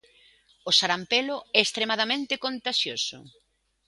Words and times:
O 0.69 0.71
sarampelo 0.79 1.37
é 1.57 1.59
extremadamente 1.63 2.33
contaxioso. 2.45 3.19